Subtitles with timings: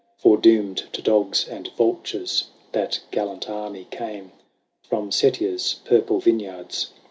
[0.17, 2.45] Foredoomed to dogs and vultures.
[2.71, 4.31] That gallant army came;
[4.89, 6.89] From Setia's purple vineyards.